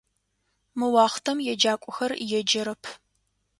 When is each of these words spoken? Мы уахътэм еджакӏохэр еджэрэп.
Мы 0.77 0.85
уахътэм 0.93 1.37
еджакӏохэр 1.51 2.11
еджэрэп. 2.37 2.83